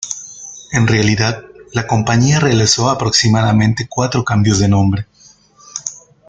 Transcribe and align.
En 0.71 0.87
realidad, 0.87 1.43
la 1.73 1.85
compañía 1.85 2.39
realizó 2.39 2.89
aproximadamente 2.89 3.85
cuatro 3.87 4.23
cambios 4.25 4.57
de 4.57 4.67
nombre. 4.67 5.05